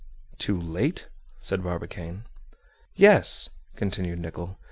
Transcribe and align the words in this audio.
"Too 0.39 0.59
late?" 0.59 1.09
said 1.37 1.61
Barbicane. 1.63 2.23
"Yes," 2.95 3.51
continued 3.75 4.17
Nicholl. 4.17 4.57